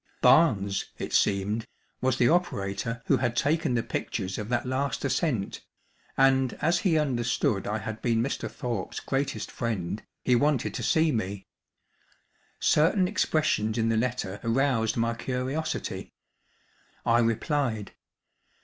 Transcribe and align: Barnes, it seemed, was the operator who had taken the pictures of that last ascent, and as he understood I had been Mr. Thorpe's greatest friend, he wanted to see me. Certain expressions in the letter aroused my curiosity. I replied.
Barnes, 0.21 0.85
it 0.97 1.13
seemed, 1.13 1.67
was 2.01 2.17
the 2.17 2.27
operator 2.27 3.03
who 3.05 3.17
had 3.17 3.35
taken 3.35 3.75
the 3.75 3.83
pictures 3.83 4.39
of 4.39 4.49
that 4.49 4.65
last 4.65 5.05
ascent, 5.05 5.61
and 6.17 6.53
as 6.53 6.79
he 6.79 6.97
understood 6.97 7.67
I 7.67 7.77
had 7.77 8.01
been 8.01 8.19
Mr. 8.23 8.49
Thorpe's 8.49 8.99
greatest 8.99 9.51
friend, 9.51 10.01
he 10.23 10.35
wanted 10.35 10.73
to 10.73 10.81
see 10.81 11.11
me. 11.11 11.45
Certain 12.59 13.07
expressions 13.07 13.77
in 13.77 13.89
the 13.89 13.95
letter 13.95 14.39
aroused 14.43 14.97
my 14.97 15.13
curiosity. 15.13 16.11
I 17.05 17.19
replied. 17.19 17.91